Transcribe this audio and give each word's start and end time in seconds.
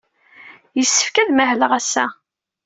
Yessefk 0.77 1.15
ad 1.21 1.29
mahleɣ 1.33 1.71
ass-a. 1.79 2.05